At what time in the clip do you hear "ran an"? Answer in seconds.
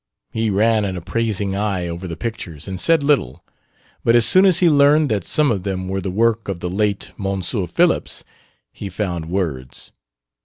0.49-0.97